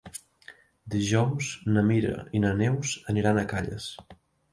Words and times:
Dijous 0.93 1.49
na 1.75 1.83
Mira 1.89 2.13
i 2.39 2.41
na 2.45 2.55
Neus 2.63 2.95
aniran 3.15 3.43
a 3.43 3.45
Calles. 3.53 3.87